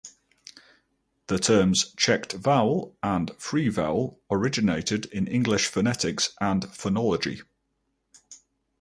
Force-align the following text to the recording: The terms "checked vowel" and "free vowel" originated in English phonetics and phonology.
The 1.27 1.37
terms 1.37 1.93
"checked 1.95 2.33
vowel" 2.33 2.97
and 3.03 3.29
"free 3.37 3.69
vowel" 3.69 4.19
originated 4.31 5.05
in 5.05 5.27
English 5.27 5.67
phonetics 5.67 6.33
and 6.41 6.63
phonology. 6.63 7.43